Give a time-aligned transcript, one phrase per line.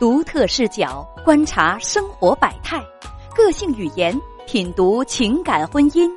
[0.00, 2.82] 独特视角观察生活百态，
[3.36, 6.10] 个性语言品读情感婚姻，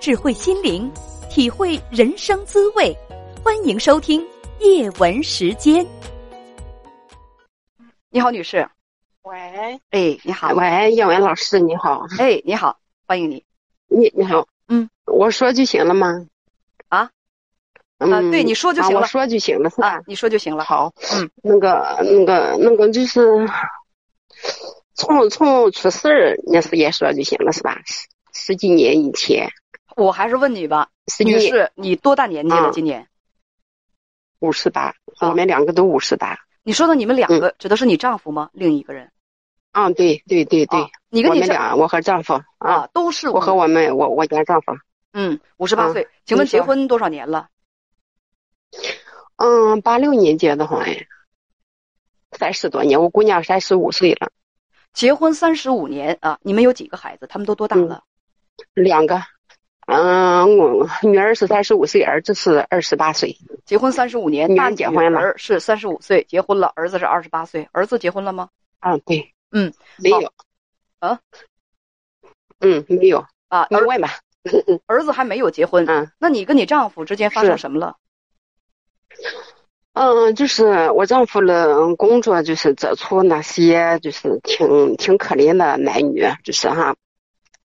[0.00, 0.90] 智慧心灵
[1.28, 2.96] 体会人生滋味。
[3.44, 4.26] 欢迎收听
[4.60, 5.86] 叶文时间。
[8.08, 8.66] 你好，女士。
[9.24, 10.54] 喂，哎，你好。
[10.54, 12.06] 喂，叶文老师，你好。
[12.18, 13.44] 哎，你好，欢迎你。
[13.86, 14.48] 你你好。
[14.68, 16.26] 嗯，我说就行了吗？
[17.98, 18.20] 啊？
[18.20, 19.00] 嗯，对，你说就行了。
[19.00, 20.00] 我说就行了，是吧？
[20.06, 20.64] 你说就行了。
[20.64, 20.92] 好。
[21.14, 23.48] 嗯，那个那个那个就是，
[24.94, 27.80] 从从出事儿那时也说就行了，是吧？
[27.84, 29.48] 十十几年以前。
[29.96, 30.88] 我还是问你吧，
[31.24, 32.70] 女士，你多大年纪了？
[32.70, 33.06] 今年？
[34.40, 34.94] 五十八。
[35.22, 36.36] 我们两个都五十八。
[36.62, 38.50] 你说的你们两个指的是你丈夫吗？
[38.52, 39.10] 另一个人？
[39.72, 40.86] 啊，对对对对。
[41.08, 44.72] 你跟你们俩，我和丈夫啊，都是我和我们我我家丈夫。
[45.14, 46.06] 嗯，五十八岁。
[46.26, 47.48] 请问结婚多少年了？
[49.36, 50.84] 嗯，八六年结的婚，
[52.32, 53.00] 三十多年。
[53.00, 54.30] 我姑娘三十五岁了，
[54.92, 56.38] 结婚三十五年啊！
[56.42, 57.26] 你们有几个孩子？
[57.26, 58.02] 他们都多大了？
[58.74, 59.20] 两个。
[59.86, 63.36] 嗯，我女儿是三十五岁，儿子是二十八岁。
[63.64, 67.68] 结婚三十五年，女儿结婚了，是三十五岁结婚了，儿子是二十八岁。
[67.72, 68.48] 儿子结婚了吗？
[68.80, 70.32] 啊，对，嗯，没有。
[70.98, 71.20] 啊？
[72.60, 73.24] 嗯，没有。
[73.48, 74.18] 啊，你问吧。
[74.86, 75.84] 儿子还没有结婚。
[75.88, 77.96] 嗯，那你跟你丈夫之间发生什么了？
[79.92, 86.94] 嗯，就是我丈夫的工作，就是接触那些就是挺挺可怜的男女，就是哈，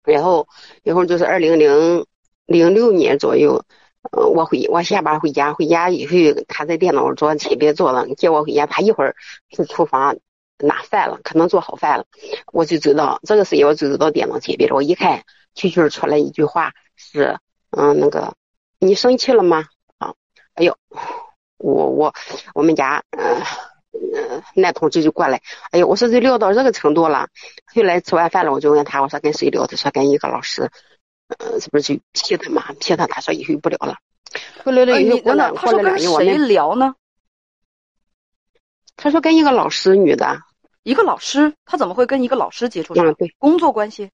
[0.04, 0.48] 然后
[0.82, 2.06] 然后就是二零零
[2.46, 3.66] 零六年左右，
[4.10, 9.14] 嗯，我回我下班回家，回家以后他在电脑桌前边坐了，接我回家，他一会儿
[9.50, 10.16] 去厨房
[10.56, 12.06] 拿饭了，可能做好饭了，
[12.54, 17.36] 我就走到这个时间，我就走到电脑前边了，我一看，蛐蛐出来一句话是，
[17.70, 18.34] 嗯，那个
[18.78, 19.66] 你生气了吗？
[19.98, 20.14] 啊，
[20.54, 20.74] 哎呦。
[21.58, 22.14] 我我
[22.54, 23.42] 我们家嗯
[24.14, 27.28] 嗯男同志就过来，哎呀，我说这聊到这个程度了。
[27.74, 29.66] 后来吃完饭了，我就问他，我说跟谁聊？
[29.66, 30.70] 他说跟一个老师，
[31.28, 32.72] 嗯，这不是就批他嘛？
[32.80, 33.96] 批他，他说以后不聊了。
[34.64, 36.94] 后来了以后过了过了两年，我谁聊呢？
[38.96, 40.42] 他说跟一个老师，女的。
[40.82, 43.14] 一个老师，他怎么会跟一个老师接触上？
[43.14, 44.10] 对，工作关系。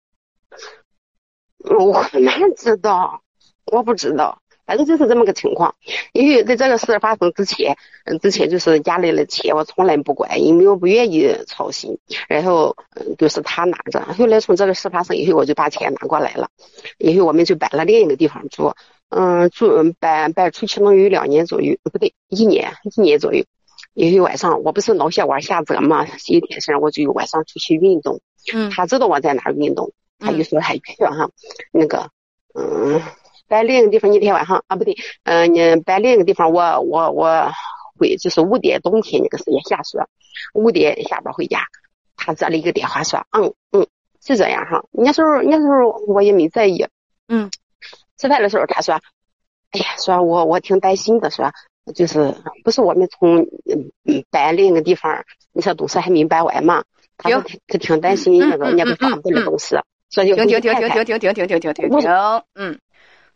[1.58, 3.22] 我哪知道？
[3.66, 4.40] 我不知道。
[4.70, 5.74] 反正就是这么个情况，
[6.12, 11.98] 因为在这个事发生之前，嗯，之前就是家里的钱我从来不管，因为我不愿意操心，
[12.28, 14.00] 然后嗯都是他拿着。
[14.16, 16.50] 后来从这个事发生以后，我就把钱拿过来了，
[16.98, 18.72] 以后我们就搬了另一个地方住，
[19.08, 23.44] 嗯，住搬搬出去能有两年左右，不对，一年一年左右。
[23.94, 28.20] 因为晚上我不是脑血管下折嘛，有点事我就晚上出去运动。
[28.54, 31.28] 嗯，他知道我在哪运动，他就说他去哈，
[31.72, 32.08] 那个
[32.54, 33.02] 嗯。
[33.50, 37.50] 在另一个地方，那天晚上啊，不对，嗯，你在另一个地方，我我我
[37.98, 39.98] 回就是五点，冬天那个时间下雪，
[40.54, 41.64] 五点下班回家，
[42.16, 43.88] 他接了一个电话说，嗯嗯，
[44.24, 46.86] 是这样哈，那时候那时候我也没在意，
[47.26, 47.50] 嗯，
[48.16, 48.94] 吃饭的时候他说，
[49.72, 51.50] 哎呀，说我我挺担心的，说
[51.92, 52.32] 就是
[52.62, 56.84] 不是我们从嗯嗯搬另一个地方，你说东西还没搬完嘛，
[57.16, 59.76] 他说他挺担心那个那个房子的东西，
[60.08, 62.08] 所以停停停停停停停停停停停停，
[62.54, 62.78] 嗯。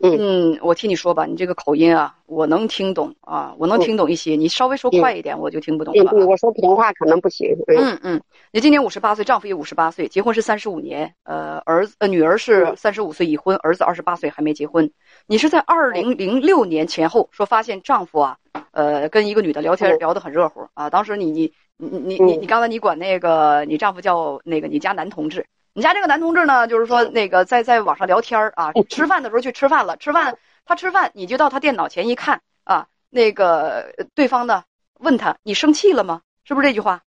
[0.04, 4.36] 嗯，我替你说吧，你这个口音啊，我能听懂啊，我能听懂一些。
[4.36, 6.12] 你稍微说快一点，我就听不懂了。
[6.26, 7.56] 我说普通话可能不行。
[7.68, 8.20] 嗯嗯，
[8.52, 11.14] 你今年五十八岁，丈夫也五十八岁，结婚是三十五年。
[11.24, 14.90] 呃，儿子呃女儿是三十五岁已婚，儿子二十八岁还没结婚。
[15.26, 18.36] 你是在二零零六年前后说发现丈夫啊，
[18.72, 20.90] 呃，跟一个女的聊天聊得很热乎啊。
[20.90, 25.46] 当时你你你你你你刚才你管那个你丈夫叫那个你家男同志。
[25.76, 34.62] 你家这个男同志呢，就是说那个在在网上聊天啊，吃饭的时候去吃饭了，吃饭他吃饭，你就到他电脑前一看啊，那个对方呢
[35.00, 36.22] 问他你生气了吗？
[36.44, 37.02] 是不是这句话？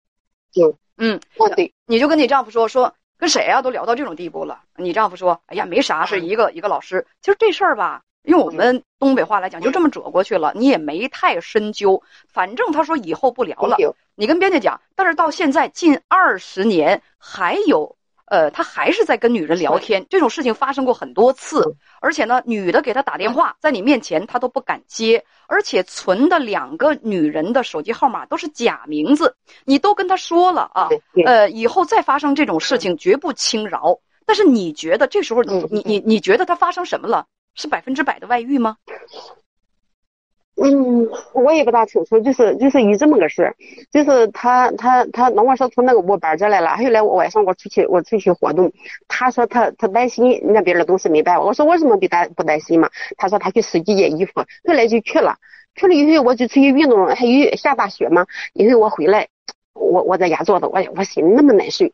[0.55, 1.21] 对，嗯，
[1.55, 7.07] 对，你就跟你丈夫说说跟谁啊都聊到这种地步了，你丈夫说哎呀没啥，是一个一个老师。
[7.21, 12.03] 其实这事儿吧，用我们东北话来讲，就这么折过去了，你也没太深究。
[12.29, 13.77] 反正他说以后不聊了，
[14.15, 17.95] 你跟编辑讲，但是到现在近二十年还有。
[18.35, 30.89] 呃，他还是在跟女人聊天，这种事情发生过很多次，而且呢，女的给他打电话，在你面前他都不敢接，而且存的两个女人的手机号码都是假名字，你都跟他说了啊，
[31.25, 33.97] 呃，以后再发生这种事情绝不轻饶。
[34.27, 37.25] 但是你觉得这时候你你你觉得他发生什么了？
[37.55, 38.77] 是百分之百的外遇吗？
[40.57, 43.57] 嗯，我也不大清楚，就是就是有这么个事儿，
[43.91, 48.73] 就是他他他，那我说从那个屋搬这来了，后来我晚上我出去我出去活动，
[49.09, 52.89] 他说他他担心那边的东西没办，我说为什么不担不担心嘛？
[53.17, 54.33] 他说他去试几件衣服，
[54.67, 55.39] 后来就去了，
[55.75, 59.27] 去了以后我就出去运动，还有下大雪嘛，以后我回来，
[59.75, 61.87] 我我在家坐着，我我心里那么难受，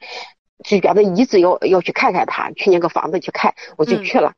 [0.65, 4.35] 就觉得一直要要去看看他，去那个房子去看，我就去了。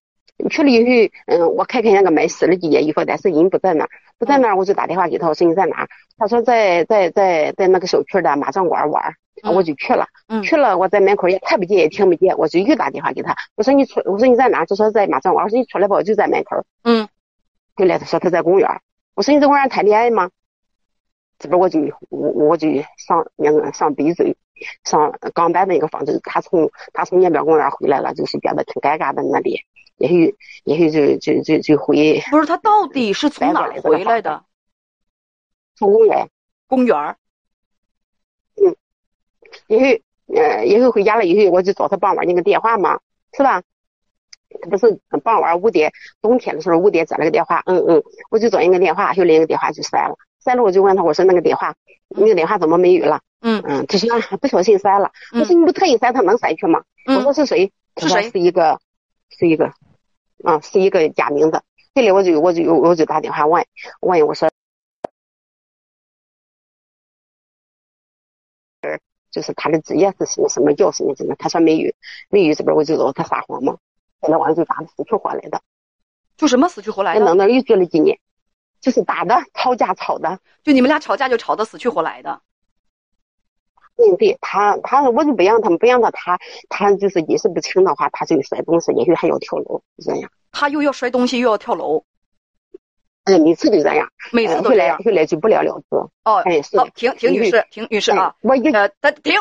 [0.48, 5.86] 去了以后，嗯，我看看那个卖湿的几件衣服，但是人不在那儿，不在那儿，我就打电话给他，我说你在哪？
[6.18, 9.14] 他说在在在在那个小区的麻将馆玩，
[9.54, 10.06] 我就去了。
[10.42, 14.64] 去了，我在门口也看不见也听不见，我就又打电话给他，我说你出，我说你在哪？
[14.64, 16.64] 他说在麻将馆，我说你出来吧，我就在门口。
[16.84, 17.08] 嗯，
[17.74, 18.68] 后来他说他在公园，
[19.14, 20.30] 我说你在公园谈恋爱吗？
[21.38, 24.36] 这边我就我我就上那个上北嘴，
[24.84, 29.60] 上钢板的一个房子，他从他从那边公园回来了，就是觉得挺尴尬的那里。
[30.02, 32.20] 也许，也许就就就就回。
[32.28, 34.42] 不是他到底是从哪回来的？
[35.76, 36.28] 从公园。
[36.66, 37.16] 公园。
[38.56, 38.74] 嗯。
[39.68, 40.02] 也许，
[40.34, 42.98] 呃，也许回家了以后，我就找他傍晚那个电话嘛，
[43.32, 43.62] 是吧？
[44.60, 51.76] 他不是傍晚五点，冬天的时候五点接了个电话，嗯嗯，我就找一个电话，又来那个电话就删了，删了我就问他，我说那个电话，
[52.08, 53.20] 那个电话怎么没有了？
[53.40, 55.12] 嗯嗯，他说不小心删了。
[55.32, 56.82] 我说你不特意删，他能删去吗？
[57.06, 57.72] 我说是谁？
[57.98, 58.30] 是谁？
[58.30, 58.80] 是一个，
[59.30, 59.72] 是一个。
[60.44, 61.62] 啊，是一个假名字。
[61.94, 63.64] 这里我就我就我就打电话问
[64.00, 64.50] 问我说，
[69.30, 71.34] 就是他的职业是什么什么叫什么什么？
[71.36, 71.92] 他说没有，
[72.28, 72.54] 没有。
[72.54, 73.76] 这边我就找他撒谎嘛。
[74.20, 75.60] 后来我就打的死去活来的，
[76.36, 77.26] 就什么死去活来的？
[77.26, 78.18] 在那又住了几年，
[78.80, 82.40] 就是打的吵架吵的，就你们俩吵架就吵得死去活来的。
[84.02, 86.38] 嗯，对他，他我就不让他们，不让他，他
[86.68, 90.30] 他就是意识不清的话，他就摔东西，也许还要跳楼，这样。
[90.50, 92.04] 他又要摔东西，又要跳楼。
[93.24, 95.96] 哎，每次都这样，每次都这样，后来就不了了之。
[96.24, 96.76] 哦，哎，是。
[96.76, 98.88] 好，停停，女士，停女士啊，我一呃，
[99.22, 99.34] 停。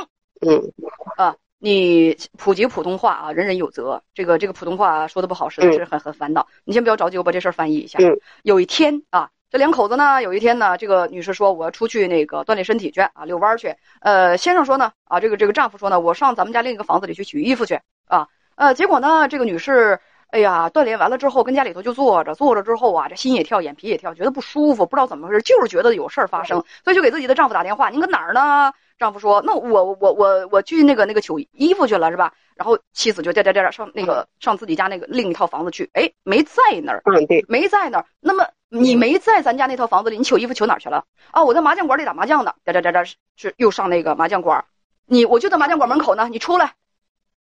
[0.46, 0.72] 嗯。
[1.18, 4.04] 啊，你普及普通话啊，人人有责。
[4.14, 6.48] 这个这个普通话说的不好，实在是很很烦恼。
[6.64, 7.98] 你先不要着急，我把这事儿翻译一下。
[8.00, 8.20] 嗯。
[8.44, 9.32] 有一天啊。
[9.52, 13.76] 这两口子呢，有一天呢，这个女士说我要出去那个锻炼身体去啊，遛弯去。
[14.00, 17.78] 呃，先生说呢，啊，这个这个丈夫说呢，我上咱们家另一个房子里去取衣服去
[18.08, 18.30] 啊。
[18.56, 20.00] 呃，结果呢，这个女士，
[20.30, 28.72] 哎呀，锻炼完了之后跟家里头就坐着，坐着之后啊，这心也跳，眼皮也跳，觉得不舒服，不知道怎么回事，就是觉得有事儿发生，所以就给自己的丈夫打电话，您搁哪儿呢？
[28.98, 32.32] 丈夫说，那我我我我去那个那个取衣服去了是吧？
[32.56, 38.48] 然后妻子就颠颠颠上那个上自己家那个另一套房子去，哎，没在那儿，嗯，对，没在那儿，那么。
[38.74, 41.04] 你没在咱家那套房子里，你取衣服取哪儿去了？
[41.32, 42.54] 啊，我在麻将馆里打麻将呢。
[42.64, 44.64] 哒哒哒哒，是又上那个麻将馆。
[45.06, 46.74] 你我就在麻将馆门口呢，你出来。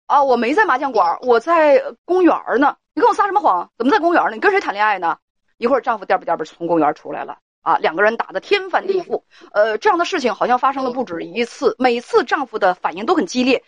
[0.07, 2.77] 啊，我没在麻将馆，我在公园呢。
[2.95, 3.71] 你跟我撒什么谎？
[3.79, 4.31] 怎么在公园呢？
[4.33, 5.19] 你跟谁谈恋爱呢？
[5.57, 7.39] 一会儿丈夫颠吧颠吧从公园出来了。
[7.63, 9.23] 啊，两个人打得天翻地覆。
[9.53, 13.63] 呃，这样的事情好像发生了不止一次，每次丈夫的反应都很激烈，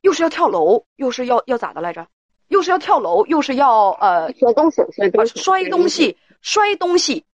[0.00, 2.08] 又是要跳楼，又是要要咋的来着？
[2.48, 5.38] 又是要跳楼，又是要呃摔东西，摔东西。
[5.38, 6.16] 摔东西、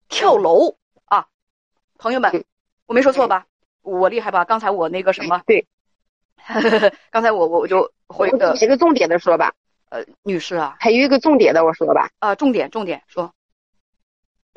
[0.08, 0.76] 跳楼
[1.06, 1.26] 啊！
[1.98, 2.44] 朋友们，
[2.86, 3.46] 我没说错吧？
[3.82, 4.44] 我厉害吧？
[4.46, 5.42] 刚才我那个什么？
[5.46, 5.66] 对，
[7.10, 8.56] 刚才我我我就回的。
[8.58, 9.54] 一个重点的说吧，
[9.90, 12.10] 呃，女士啊，还有一个重点的我说吧。
[12.20, 13.34] 啊，重点重点说。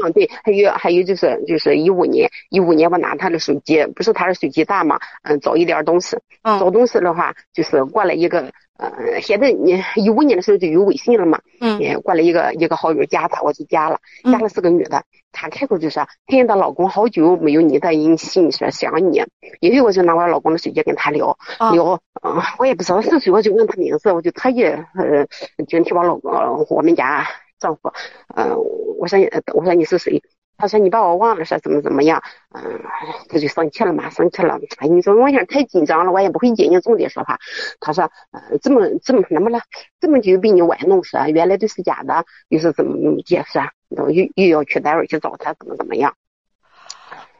[0.02, 4.99] 嗯，对，还有还有就是就是一五年，一五年我拿他的手机，不是他的手机大嘛？
[5.23, 6.19] 嗯，找一点东西。
[6.43, 6.58] 嗯。
[6.58, 8.52] 找东西的话，就是过来一个。
[8.76, 11.40] 呃，现在你一五年的时候就有微信了嘛？
[11.60, 19.22] 嗯，过来一个一个好友加他，我就加了，加了是个女的，她开口就说：“见到老公好久没有你的音信，说想你。”
[19.60, 21.38] 因为我就拿我老公的手机跟他聊
[21.72, 25.26] 聊，嗯，我也不知道是谁，我就问他名字，我就特意呃，
[25.69, 27.24] 警惕我老公，我们家
[27.60, 27.93] 丈夫，
[28.34, 28.56] 嗯，
[28.98, 29.19] 我说
[29.54, 30.20] 我说你是谁？
[30.56, 32.81] 他说你把我忘了，说怎么怎么样，嗯，
[33.29, 34.58] 他就生气了嘛，生气了。
[34.79, 37.39] 哎，你说我现在太紧张了，我也不会接你重点说话。
[37.81, 39.61] 他说，呃，这么这么怎么了，
[40.01, 43.58] 这么久被你玩弄是，原来都是假的，又是怎么怎么解释？
[43.89, 46.15] 又又要去单位去找他，怎么怎么样？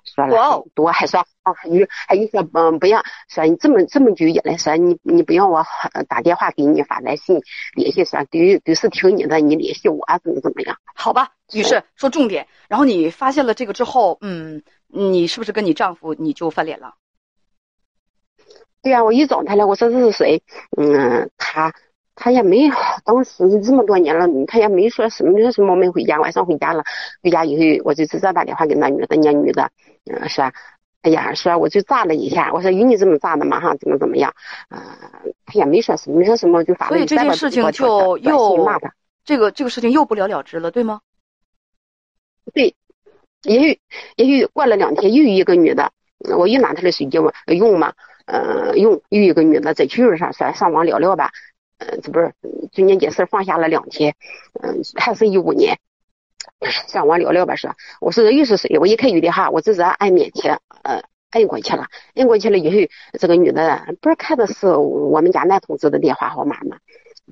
[0.05, 5.65] 说了多，还说啊，还有还有说，嗯，不要说你这么这么久以来说你你不要我
[6.09, 7.41] 打电话给你发短信
[7.75, 10.77] 联系说都都是听你的，你联系我怎么怎么样？
[10.95, 12.47] 好吧，女士说重点。
[12.69, 16.95] 然后你发现了这个之后，嗯，你是不是跟你丈夫你就翻脸了？
[18.83, 20.43] 对呀，我一找他来，我说这是谁？
[20.77, 21.73] 嗯，他。
[22.17, 22.71] 他也没，
[23.05, 26.85] 当时这么多年了，他也没说什么什么没回家，晚上回家了，
[27.21, 29.73] 回家以后我就直接打电话给那女的，那女的，
[30.05, 30.53] 嗯，说，
[31.05, 33.61] 哎呀，说我就炸了一下，我说有你这么炸的吗？
[33.61, 34.35] 哈，怎么怎么样？
[34.71, 34.81] 嗯，
[35.45, 36.97] 他也没说什么，没说什么就发了。
[36.97, 38.67] 所以这件事情就又
[39.23, 41.03] 这个这个事情又不了了之了，对吗？
[42.55, 42.75] 对，
[43.43, 43.79] 也许
[44.17, 45.93] 也许过了两天又有一个女的，
[46.39, 47.93] 我又拿她的手机我用嘛，
[48.25, 51.31] 嗯，用又一个女的在 QQ 上说上网聊聊吧。
[51.77, 52.33] 嗯，这不是
[52.73, 54.15] 中间这事放下了两天，
[54.63, 55.79] 嗯，还是一五年，
[56.89, 57.71] 上网聊聊吧，说，
[58.01, 58.79] 我说又是谁？
[58.79, 60.49] 我一看有的哈，我直接按免提，
[60.83, 66.77] 呃，摁过去了，摁过去了以后，这个女的不是看的是我们家男同志的电话号码吗？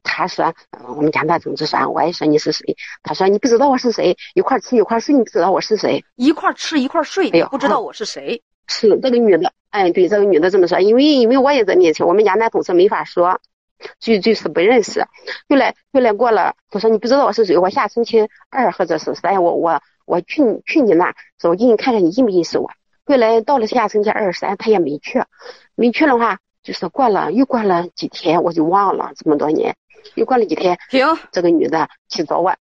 [0.02, 0.54] 他说，
[0.96, 2.76] 我们家男同志说，我也说你是谁？
[3.02, 6.04] 他说你不知道我是谁，一块吃一块睡，你不知道我是谁？
[6.16, 8.42] 一块吃一块睡，哎呦不知道我是谁？
[8.68, 13.38] 是这个女的，哎，对，这个女的这么说，因为因为我也在面前，我们家男同志没法说，
[13.98, 15.06] 就就是不认识。
[15.48, 22.70] 后来后来过了，他说你不知道我是谁，我下星期二或者是三，我我我去去你那，走进看看你认不认识我。
[23.04, 25.22] 后来到了下星期二三，他也没去，
[25.74, 29.74] 没去的话，就是过了又过了几天，我就忘了这么多年，
[30.14, 32.54] 又过了几天，停，这个女的去找我。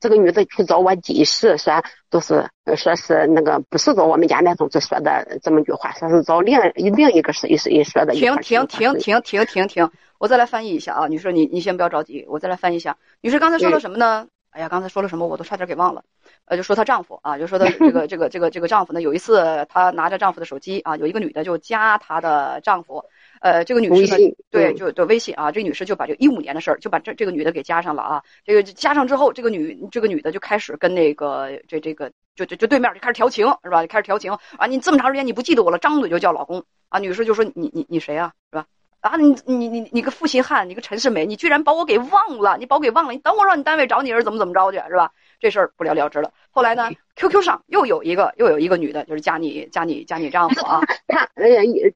[0.00, 8.14] 这个女的去找我解释，说都是说是那个不是找我们家那同志说的这么句话，说是找另另一个谁谁说的。
[8.14, 12.96] 停停停停停停停，我再来翻译一下啊，女士，你你先不要着急，我再来翻译一下。
[13.20, 14.26] 女士刚才说了什么呢？
[14.50, 15.26] 哎呀，刚才说了什么？
[15.26, 16.02] 我都差点给忘了。
[16.46, 23.04] 呃，就说她丈夫啊，就说她这个这个这个这个丈夫呢，有一次她拿着丈夫的手机啊，有一个女的就加她的丈夫。
[23.40, 28.22] 呃，这个女士呢，对，就对微信啊，这个女士就把这一五年的事儿，就把这这个女的给加上了啊。
[28.44, 33.82] 这个加上之后，这个女这个女的就开始跟那个这这个就就就对面就开始调情是吧？
[33.82, 34.66] 就开始调情啊！
[34.66, 36.98] 你这么长时间你不记得我了，张嘴就叫老公啊！
[36.98, 38.66] 女士就说你你你谁啊是吧？
[39.00, 45.12] 啊你你你你个负心汉，你个陈世美，你居然把我给忘了，你把我给忘了，你等我让你单位找你是怎么怎么着去是吧？
[45.38, 46.32] 这事儿不了了之了。
[46.50, 51.94] 后来呢，QQ 上又有一个又有一个女的，就是加你加你加你丈夫啊， 他呃也。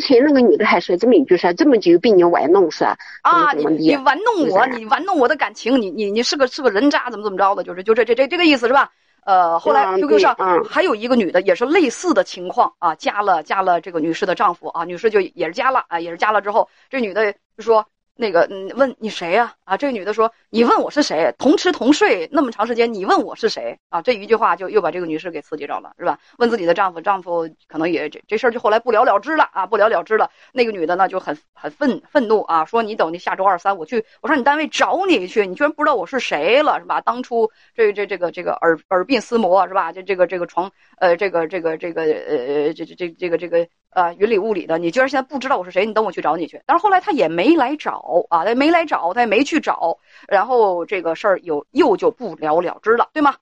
[0.00, 2.84] 之前那个女的还说这么一句说，这么久被你玩弄是
[3.20, 8.90] 啊，你你玩弄我，你玩弄我的感情，你你你是个是个人渣，怎么怎么着的，就是就这这这这个意思是吧？
[9.26, 17.86] 呃，后来 QQ 上还有一个女的也是类似的情况啊，加了加了这个女士的丈夫啊，女士就也是加了啊，也是加了之后，这女的就说。
[18.16, 19.54] 那个，嗯，问你谁呀？
[19.64, 21.32] 啊，这个女的说：“你问我是谁？
[21.38, 23.78] 同吃同睡那么长时间，你问我是谁？
[23.88, 26.18] 啊，这一句话就又把这个女士给刺激着了，是吧？
[26.38, 30.28] 问自己的丈夫，丈夫可能也这这事儿就后来不了了之了啊，不了了之了。
[30.52, 37.00] 那个女的呢就很很愤愤怒啊，说你等你下周二三我去，我上你单位找你去，你居然不知道我是谁了，是吧？
[37.00, 39.92] 当初这这这个这个耳耳鬓厮磨是吧？
[39.92, 45.84] 这这个这个床呃这个这个这个呃这这这这个这个。”啊，云里雾里的，你居然现在不知道我是谁？
[45.84, 46.62] 你等我去找你去。
[46.64, 53.36] 但是后来他也没来找啊，他没来找，他也没去找，然后这个事儿有又就不了了之了，对吗？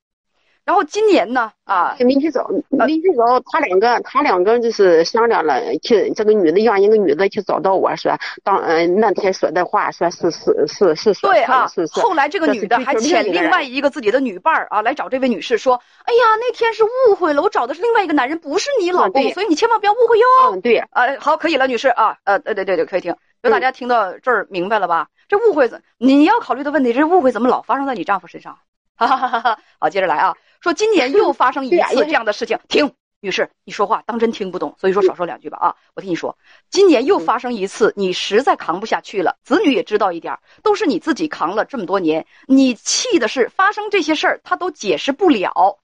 [0.65, 8.13] 然后今年呢，啊，没去找，没去找，他两个，他两个就是商量了，去这个女的让一个女的去找到我说，
[8.45, 11.99] 当嗯那天说的话说是是是是说对啊，是是。
[12.01, 20.27] 后来这个女的还遣另外一个自己的女伴儿啊来找这位女士说，哎呀那天是误会了，我找的是另外一个男人，不是你老公，所以你千万不要误会哟。
[20.53, 20.77] 嗯，对。
[20.91, 25.09] 啊，好，可以了，女士啊，呃，对对对对，可以听，就大家听到这儿明白了吧？
[25.29, 28.59] 这误会怎你要考虑的问题，这误会怎么老发生在你丈夫身上？
[28.97, 29.59] 哈哈哈哈哈。
[29.79, 30.35] 好，接着来啊。
[30.61, 35.77] 说今年又发生一次这样的事情，停，女士，你说话当真听不懂，所以说少说两句吧啊！
[35.95, 36.37] 我听你说，
[36.71, 45.79] 今年又发生一次，你实在扛不下去了，子女也知道一点，都是你自己扛了这么多年，你气的是发生这些事儿，他都解释不了。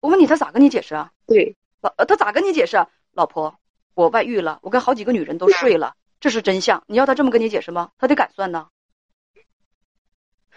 [0.00, 1.10] 我问你，他咋跟你解释啊？
[1.26, 2.76] 对，老他咋跟你解释？
[2.78, 3.56] 啊老婆，
[3.94, 6.82] 我外遇了，我跟好几个女人都睡了，这是真相。
[6.86, 7.90] 你要他这么跟你解释吗？
[7.98, 8.66] 他得敢算呢。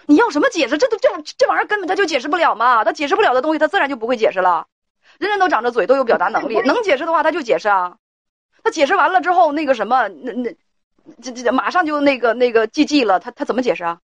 [0.09, 0.79] 你要什么解释？
[0.79, 2.83] 这都这这玩意儿根本他就解释不了嘛！
[2.83, 4.65] 他解释不了的东西，他自然就不会解释了。
[5.19, 7.97] 人人都长着嘴，都有表达能力， 能解释的话他就解释啊。
[8.63, 10.55] 他解释完了之后，那个什么，那那
[11.21, 13.19] 这这马上就那个那个 GG 了。
[13.19, 13.99] 他他怎么解释啊？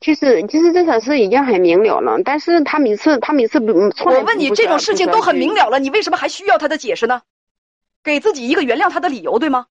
[0.00, 3.66] 其实其实这件事已经很明了了，但是他每次他每次不，
[4.06, 7.20] 我问你，这种事情都很明了了，你为什么还需要他的解释呢？
[8.02, 9.66] 给自己一个原谅他的理由，对吗？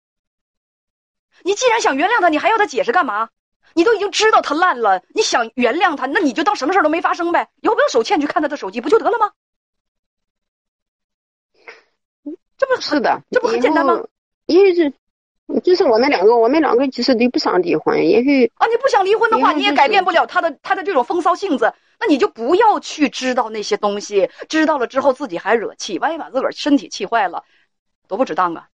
[1.42, 3.30] 你既然想原谅他，你还要他解释干嘛？
[3.78, 7.48] 你都已经知道他烂了，你想原谅他，那你就当什么事儿都没发生呗。
[7.62, 9.32] 以后不要手欠去看他的手机，不就得了吗？
[12.58, 14.04] 这不是的，这不很简单吗？
[14.48, 14.92] 因为是，
[15.64, 27.44] 就是我们两个，我们两个其实都不想离婚，也许啊，你不想离婚的话，你也改变不了他的他的这种风骚性子，那你就不要去知道那些东西，知道了之后自己还惹气，万一把自个儿身体气坏了，
[28.08, 28.70] 多不值当啊！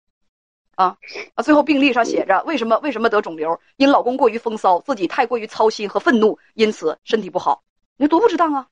[0.80, 0.96] 啊
[1.34, 1.42] 啊！
[1.42, 3.60] 最后病历上写着为什么为什么得肿瘤？
[3.76, 7.62] 因老公过于风骚，自己太过于操心和愤怒，因此身体不好。
[7.98, 8.66] 你说多不值当啊！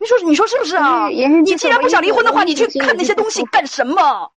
[0.00, 1.06] 你说你说是不是啊？
[1.08, 4.32] 你既然不想离婚的话，你去看那些东西干什么？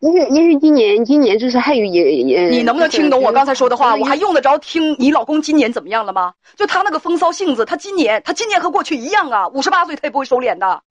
[0.00, 3.94] 因为因为今年今年就是还有也也，你能不能听懂我刚才说的话？
[3.94, 6.34] 我还用得着听你老公今年怎么样了吗？
[6.56, 9.46] 就他那个风骚性子，他今年他今年和过去一样啊！
[9.48, 10.82] 五十八岁他也不会收敛的，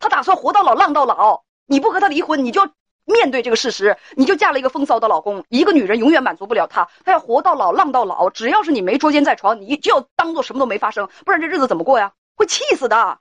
[0.00, 1.42] 他打算活到老浪到老。
[1.72, 2.70] 你不和他离婚，你就要
[3.06, 3.96] 面对这个事实。
[4.14, 8.28] 你就嫁了一个风骚的老公，一个女人永远满足不了他，他要活到老，浪到老。
[8.28, 12.12] 只要是你没捉奸在床，你就要当做什么都没发生，不然这日子怎么过呀？
[12.36, 13.18] 会气死的。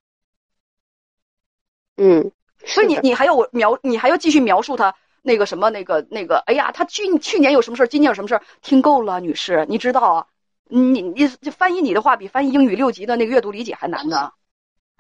[1.96, 2.32] 嗯，
[2.66, 10.28] 所以你你还要我描，你还要继续描述他那个什么那个那个，哎呀，他去去年有什么事儿，今年有什么事儿，听够了，女士，你知道啊，
[10.68, 14.34] 你你这翻译你的话比翻译英语六级的那个阅读理解还难呢。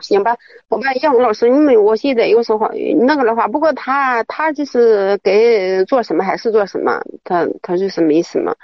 [0.01, 2.70] 行吧，我把杨老师，因为我现在有时候
[3.05, 8.55] 那个的话，不过他他就是该做什么还是做什么，他他就是没什么。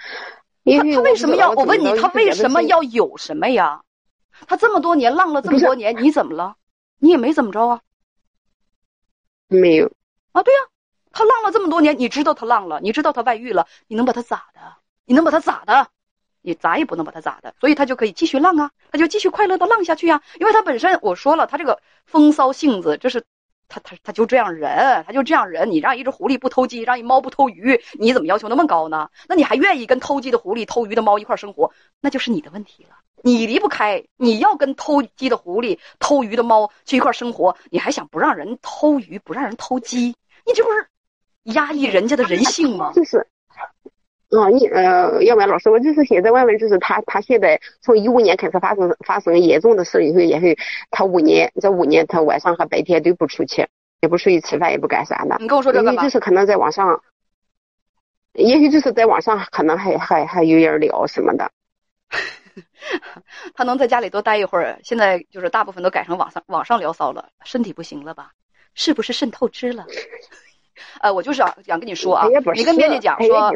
[0.64, 1.52] 因他他为什么要？
[1.52, 2.62] 我问你，他为什么？
[2.64, 3.82] 要有什么呀？
[4.48, 6.56] 他这么多年浪了这么多年，你怎么了？
[7.00, 7.82] 你也没怎么着啊
[9.48, 9.92] 没有，
[10.32, 10.44] 啊！
[10.44, 10.60] 对呀、
[11.12, 14.60] 他浪了这么多年，你知道他浪了，你知道他外遇了，你能把他咋的？
[15.06, 15.88] 你能把他咋的？
[16.48, 23.22] 你咋也不能把他咋的，所以他就可以继续浪啊，他就继续快乐的浪下去呀、因为他本身我说了，他这个风骚性子，这是
[23.68, 25.70] 他他他就这样人，他就这样人。
[25.70, 29.10] 你让一只狐狸不偷鸡，让一猫不偷鱼，你怎么要求那么高呢？
[29.28, 32.92] 那你还愿意跟偷鸡的狐狸、偷鱼的猫一块儿生活，那就是你的问题了。
[33.24, 40.88] 你离不开，你要跟偷鸡的狐狸、偷鱼的猫去一块儿生活，你还想不让人偷鱼，不让人偷鸡，你这不是
[41.44, 42.94] 压抑人家的人性吗？
[42.94, 43.28] 就是。
[44.30, 50.58] 啊，你呃，要不然老师，我就是现在问问，就是他他现在从一五年开始发生发生严重的事以后，也是
[50.92, 53.66] 他五年这五年他晚上和白天都不出去，
[54.02, 55.38] 也不出去吃饭，也不干啥的。
[55.40, 56.12] 你跟我说这干嘛也就？
[56.12, 57.02] 是可能在网上，
[58.34, 61.50] 也许就是在网上可能还还还有人聊什么的。
[63.56, 68.32] 他能在家里多待一会儿，现在就是大部分都改成网上网上聊骚了，身体不行了吧？
[68.74, 69.86] 是不是肾透支了？
[71.02, 73.52] 呃，我就是想想跟你说啊你跟编辑讲说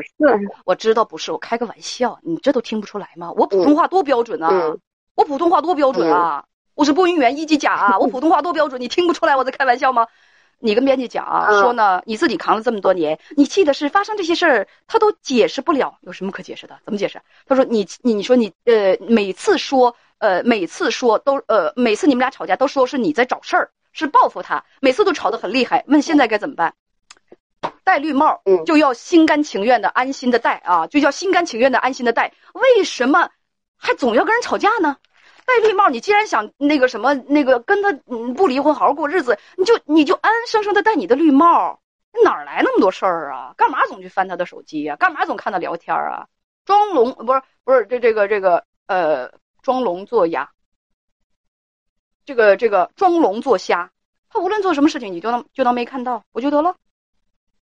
[0.66, 3.32] 我知道不是，我开个玩笑，你这都听不出来吗？
[3.32, 4.50] 我普通话多标准啊！
[4.52, 4.80] 嗯
[5.14, 6.46] 我普通话多标准啊！
[6.74, 8.00] 我是播音员一级甲啊！
[8.00, 10.08] 我普通话多标准，你听不出来我在开玩笑吗？
[10.58, 16.80] 你跟编辑讲啊，嗯说呢，你自己扛了这么多年，你气的是发生这些事儿，他都解释不了，有什么可解释的？
[16.86, 17.22] 怎么解释？
[17.46, 25.84] 他说你你你说你呃每次说呃每次说都呃每次你们俩吵架都说是你在找事儿，是报复他，每次都吵得很厉害。
[25.88, 26.74] 问现在该怎么办？
[27.84, 32.34] 戴绿帽嗯就要心甘情愿的安心的戴啊，就叫心甘情愿的安心的戴。
[32.54, 33.30] 为什么
[33.78, 34.98] 还总要跟人吵架呢？
[35.46, 41.82] 戴绿帽，你既然想那个什么那个跟他嗯不离婚，好好过日子，你就你就安安生生的戴你的绿帽，
[42.24, 43.54] 哪来那么多事儿啊？
[43.58, 46.28] 干嘛总去翻他的手机呀、干嘛总看他聊天啊？
[46.64, 49.32] 装聋不是不是这这个这个呃
[49.64, 50.52] 装聋作哑，
[52.24, 53.92] 这个这个装聋作瞎，
[54.30, 56.76] 他无论做什么事情，你就当就当没看到，不就得了。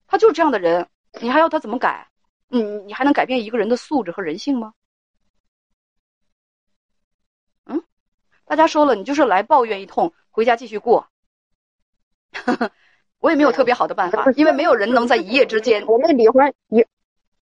[0.09, 0.89] 他就是这样的人，
[1.21, 2.09] 你还要他怎么改？
[2.49, 4.73] 你你还能改变一个人的素质和人性吗？
[7.67, 7.85] 嗯，
[8.47, 11.09] 大家说了，你就是来抱怨一通，回家继续过。
[13.21, 15.85] 我也没有特别好的办法，因为没有人能在一夜之间。
[15.87, 16.89] 我们离婚也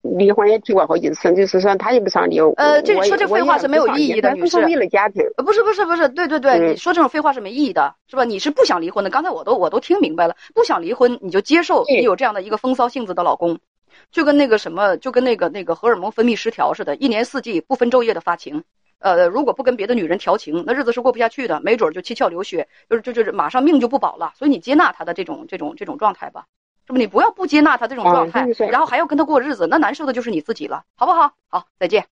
[0.03, 2.39] 离婚也提过好几次，就是说他也不想离。
[2.57, 5.23] 呃这我也说这废话是没有意义的女是为了家庭。
[5.37, 8.25] 呃，不是不是不是，对对对，嗯你说这种废话是没意义的，是吧？
[8.25, 13.59] 你是不想离婚的，刚才我都我都听明白了，不想离婚你就接受你有这样的一个风骚性子的老公，
[14.11, 18.63] 就跟那个什么，就跟那个那个荷尔蒙分泌失调似的，一年四季不分昼夜的发情。
[19.01, 24.33] 呃，如果不跟别的女人调情，那日子是过不下去的，没准儿就七窍流血，就是就就是马上命就不保了。
[24.35, 26.47] 所以你接纳他的这种这种这种状态吧，
[26.89, 26.99] 是不？
[26.99, 31.35] 你不要不接纳他这种啊状态，然后还要跟他过日子，那难受的就是你自己了，好不好？
[31.49, 32.07] 好，再见。